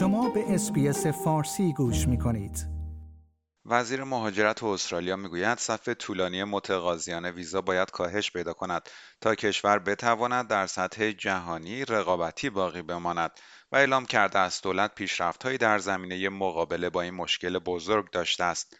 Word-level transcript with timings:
شما 0.00 0.28
به 0.30 0.54
SBS 0.54 1.06
فارسی 1.06 1.72
گوش 1.72 2.08
می 2.08 2.18
کنید. 2.18 2.66
وزیر 3.64 4.04
مهاجرت 4.04 4.62
استرالیا 4.62 5.16
می‌گوید 5.16 5.58
صف 5.58 5.88
طولانی 5.88 6.44
متقاضیان 6.44 7.26
ویزا 7.26 7.60
باید 7.60 7.90
کاهش 7.90 8.30
پیدا 8.30 8.52
کند 8.52 8.82
تا 9.20 9.34
کشور 9.34 9.78
بتواند 9.78 10.48
در 10.48 10.66
سطح 10.66 11.10
جهانی 11.10 11.84
رقابتی 11.84 12.50
باقی 12.50 12.82
بماند 12.82 13.30
و 13.72 13.76
اعلام 13.76 14.06
کرده 14.06 14.38
است 14.38 14.62
دولت 14.62 14.94
پیشرفتهایی 14.94 15.58
در 15.58 15.78
زمینه 15.78 16.28
مقابله 16.28 16.90
با 16.90 17.02
این 17.02 17.14
مشکل 17.14 17.58
بزرگ 17.58 18.10
داشته 18.10 18.44
است 18.44 18.76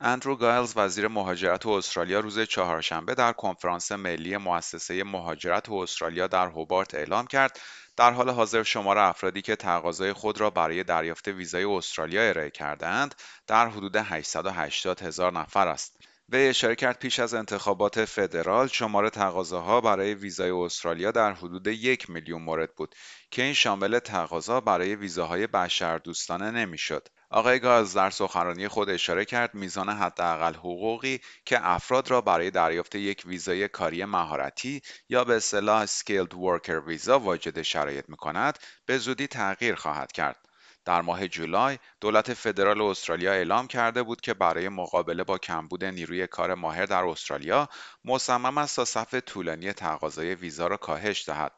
اندرو 0.00 0.36
گایلز 0.36 0.72
وزیر 0.76 1.08
مهاجرت 1.08 1.66
استرالیا 1.66 2.20
روز 2.20 2.40
چهارشنبه 2.40 3.14
در 3.14 3.32
کنفرانس 3.32 3.92
ملی 3.92 4.36
مؤسسه 4.36 5.04
مهاجرت 5.04 5.70
استرالیا 5.70 6.26
در 6.26 6.46
هوبارت 6.46 6.94
اعلام 6.94 7.26
کرد 7.26 7.60
در 7.96 8.10
حال 8.12 8.30
حاضر 8.30 8.62
شمار 8.62 8.98
افرادی 8.98 9.42
که 9.42 9.56
تقاضای 9.56 10.12
خود 10.12 10.40
را 10.40 10.50
برای 10.50 10.84
دریافت 10.84 11.28
ویزای 11.28 11.64
استرالیا 11.64 12.28
ارائه 12.28 12.50
کردهاند 12.50 13.14
در 13.46 13.68
حدود 13.68 13.96
880 13.96 15.02
هزار 15.02 15.32
نفر 15.32 15.68
است. 15.68 15.96
وی 16.28 16.48
اشاره 16.48 16.74
کرد 16.74 16.98
پیش 16.98 17.18
از 17.18 17.34
انتخابات 17.34 18.04
فدرال 18.04 18.68
شمار 18.68 19.08
تقاضاها 19.08 19.80
برای 19.80 20.14
ویزای 20.14 20.50
استرالیا 20.50 21.10
در 21.10 21.32
حدود 21.32 21.66
یک 21.66 22.10
میلیون 22.10 22.42
مورد 22.42 22.74
بود 22.74 22.94
که 23.30 23.42
این 23.42 23.54
شامل 23.54 23.98
تقاضا 23.98 24.60
برای 24.60 24.94
ویزاهای 24.94 25.46
بشردوستانه 25.46 26.50
نمی‌شد. 26.50 27.08
آقای 27.30 27.58
گاز 27.58 27.94
در 27.94 28.10
سخنرانی 28.10 28.68
خود 28.68 28.90
اشاره 28.90 29.24
کرد 29.24 29.54
میزان 29.54 29.88
حداقل 29.88 30.54
حقوقی 30.54 31.20
که 31.44 31.58
افراد 31.68 32.10
را 32.10 32.20
برای 32.20 32.50
دریافت 32.50 32.94
یک 32.94 33.22
ویزای 33.26 33.68
کاری 33.68 34.04
مهارتی 34.04 34.82
یا 35.08 35.24
به 35.24 35.36
اصطلاح 35.36 35.86
skilled 35.86 36.34
worker 36.34 36.80
visa 36.80 37.18
واجد 37.18 37.62
شرایط 37.62 38.08
می 38.08 38.16
کند 38.16 38.58
به 38.86 38.98
زودی 38.98 39.26
تغییر 39.26 39.74
خواهد 39.74 40.12
کرد. 40.12 40.47
در 40.88 41.02
ماه 41.02 41.28
جولای 41.28 41.78
دولت 42.00 42.34
فدرال 42.34 42.82
استرالیا 42.82 43.32
اعلام 43.32 43.66
کرده 43.66 44.02
بود 44.02 44.20
که 44.20 44.34
برای 44.34 44.68
مقابله 44.68 45.24
با 45.24 45.38
کمبود 45.38 45.84
نیروی 45.84 46.26
کار 46.26 46.54
ماهر 46.54 46.86
در 46.86 47.04
استرالیا 47.04 47.68
مصمم 48.04 48.58
است 48.58 48.76
تا 48.76 48.84
صف 48.84 49.14
طولانی 49.14 49.72
تقاضای 49.72 50.34
ویزا 50.34 50.66
را 50.66 50.76
کاهش 50.76 51.28
دهد. 51.28 51.52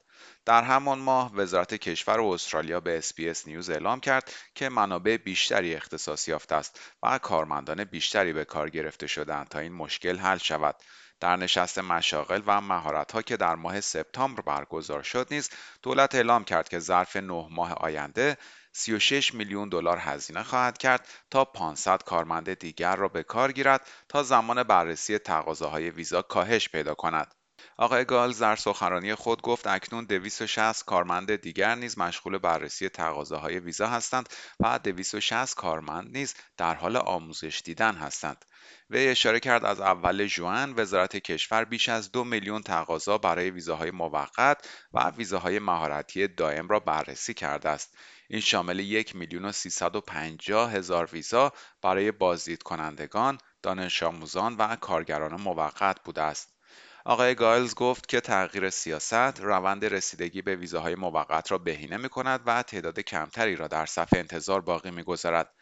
در 0.44 0.62
همان 0.62 0.98
ماه 0.98 1.34
وزارت 1.34 1.74
کشور 1.74 2.20
استرالیا 2.20 2.80
به 2.80 2.98
SBS 2.98 3.46
News 3.46 3.70
اعلام 3.70 4.00
کرد 4.00 4.32
که 4.54 4.68
منابع 4.68 5.16
بیشتری 5.16 5.74
اختصاص 5.74 6.28
یافته 6.28 6.54
است 6.54 6.80
و 7.02 7.18
کارمندان 7.18 7.84
بیشتری 7.84 8.32
به 8.32 8.44
کار 8.44 8.70
گرفته 8.70 9.06
شدند 9.06 9.48
تا 9.48 9.58
این 9.58 9.72
مشکل 9.72 10.18
حل 10.18 10.38
شود. 10.38 10.76
در 11.20 11.36
نشست 11.36 11.78
مشاغل 11.78 12.42
و 12.46 12.60
مهارت‌ها 12.60 13.22
که 13.22 13.36
در 13.36 13.54
ماه 13.54 13.80
سپتامبر 13.80 14.42
برگزار 14.42 15.02
شد 15.02 15.26
نیز 15.30 15.50
دولت 15.82 16.14
اعلام 16.14 16.44
کرد 16.44 16.68
که 16.68 16.78
ظرف 16.78 17.16
نه 17.16 17.46
ماه 17.50 17.72
آینده 17.72 18.36
36 18.72 19.34
میلیون 19.34 19.68
دلار 19.68 19.98
هزینه 19.98 20.42
خواهد 20.42 20.78
کرد 20.78 21.08
تا 21.30 21.44
500 21.44 22.02
کارمند 22.02 22.54
دیگر 22.54 22.96
را 22.96 23.08
به 23.08 23.22
کار 23.22 23.52
گیرد 23.52 23.86
تا 24.08 24.22
زمان 24.22 24.62
بررسی 24.62 25.18
تقاضاهای 25.18 25.90
ویزا 25.90 26.22
کاهش 26.22 26.68
پیدا 26.68 26.94
کند. 26.94 27.34
آقای 27.80 28.04
گالز 28.04 28.38
در 28.38 28.56
سخنرانی 28.56 29.14
خود 29.14 29.42
گفت 29.42 29.66
اکنون 29.66 30.04
260 30.04 30.84
کارمند 30.84 31.36
دیگر 31.36 31.74
نیز 31.74 31.98
مشغول 31.98 32.38
بررسی 32.38 32.88
تقاضاهای 32.88 33.58
ویزا 33.58 33.86
هستند 33.86 34.28
و 34.60 34.78
260 34.78 35.54
کارمند 35.54 36.16
نیز 36.16 36.34
در 36.56 36.74
حال 36.74 36.96
آموزش 36.96 37.62
دیدن 37.64 37.94
هستند. 37.94 38.44
وی 38.90 39.08
اشاره 39.08 39.40
کرد 39.40 39.64
از 39.64 39.80
اول 39.80 40.26
ژوئن 40.26 40.74
وزارت 40.76 41.16
کشور 41.16 41.64
بیش 41.64 41.88
از 41.88 42.12
دو 42.12 42.24
میلیون 42.24 42.62
تقاضا 42.62 43.18
برای 43.18 43.50
ویزاهای 43.50 43.90
موقت 43.90 44.68
و 44.92 45.10
ویزاهای 45.10 45.58
مهارتی 45.58 46.28
دائم 46.28 46.68
را 46.68 46.80
بررسی 46.80 47.34
کرده 47.34 47.68
است. 47.68 47.96
این 48.28 48.40
شامل 48.40 48.78
یک 48.78 49.16
میلیون 49.16 49.44
و 49.44 50.66
هزار 50.66 51.08
ویزا 51.12 51.52
برای 51.82 52.12
بازدید 52.12 52.62
کنندگان، 52.62 53.38
دانش 53.62 54.02
آموزان 54.02 54.56
و 54.56 54.76
کارگران 54.76 55.40
موقت 55.40 56.04
بوده 56.04 56.22
است. 56.22 56.59
آقای 57.04 57.34
گایلز 57.34 57.74
گفت 57.74 58.08
که 58.08 58.20
تغییر 58.20 58.70
سیاست 58.70 59.40
روند 59.40 59.84
رسیدگی 59.84 60.42
به 60.42 60.56
ویزاهای 60.56 60.94
موقت 60.94 61.52
را 61.52 61.58
بهینه 61.58 61.96
می 61.96 62.08
کند 62.08 62.40
و 62.46 62.62
تعداد 62.62 63.00
کمتری 63.00 63.56
را 63.56 63.68
در 63.68 63.86
صف 63.86 64.08
انتظار 64.12 64.60
باقی 64.60 64.90
می 64.90 65.02
گذارد. 65.02 65.54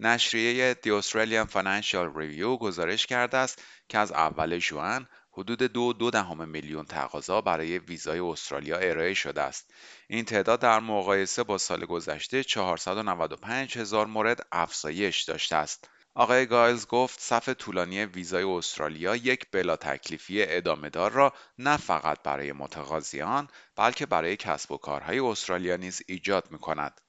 نشریه 0.00 0.74
The 0.74 1.02
Australian 1.02 1.50
Financial 1.52 2.16
Review 2.16 2.58
گزارش 2.60 3.06
کرده 3.06 3.36
است 3.36 3.62
که 3.88 3.98
از 3.98 4.12
اول 4.12 4.58
ژوئن 4.58 5.06
حدود 5.32 5.62
دو 5.62 5.92
دو 5.92 6.10
دهم 6.10 6.48
میلیون 6.48 6.84
تقاضا 6.84 7.40
برای 7.40 7.78
ویزای 7.78 8.18
استرالیا 8.18 8.76
ارائه 8.76 9.14
شده 9.14 9.42
است. 9.42 9.70
این 10.08 10.24
تعداد 10.24 10.60
در 10.60 10.80
مقایسه 10.80 11.42
با 11.42 11.58
سال 11.58 11.84
گذشته 11.84 12.44
495 12.44 13.78
هزار 13.78 14.06
مورد 14.06 14.46
افزایش 14.52 15.22
داشته 15.22 15.56
است. 15.56 15.88
آقای 16.18 16.46
گایلز 16.46 16.86
گفت 16.86 17.20
صف 17.20 17.48
طولانی 17.48 18.04
ویزای 18.04 18.42
استرالیا 18.42 19.16
یک 19.16 19.46
بلا 19.52 19.76
تکلیفی 19.76 20.42
ادامه 20.42 20.90
دار 20.90 21.12
را 21.12 21.32
نه 21.58 21.76
فقط 21.76 22.22
برای 22.22 22.52
متقاضیان 22.52 23.48
بلکه 23.76 24.06
برای 24.06 24.36
کسب 24.36 24.72
و 24.72 24.76
کارهای 24.76 25.18
استرالیا 25.18 25.76
نیز 25.76 26.02
ایجاد 26.06 26.50
می 26.50 26.58
کند. 26.58 27.00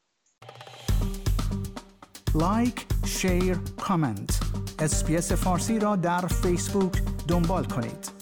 like، 2.35 2.85
share، 3.05 3.57
comment. 3.81 4.39
SBS 4.79 5.31
فارسی 5.31 5.79
را 5.79 5.95
در 5.95 6.27
فیسبوک 6.27 6.93
دنبال 7.27 7.65
کنید. 7.65 8.16